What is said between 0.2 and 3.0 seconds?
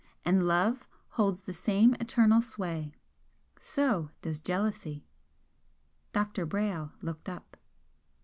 And love holds the same eternal sway